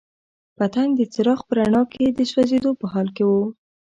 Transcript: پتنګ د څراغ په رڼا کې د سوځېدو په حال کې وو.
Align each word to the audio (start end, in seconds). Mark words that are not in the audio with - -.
پتنګ 0.57 0.91
د 0.95 1.01
څراغ 1.13 1.39
په 1.47 1.53
رڼا 1.57 1.81
کې 1.93 2.05
د 2.09 2.19
سوځېدو 2.31 2.71
په 2.79 2.85
حال 2.93 3.07
کې 3.15 3.23
وو. 3.29 3.43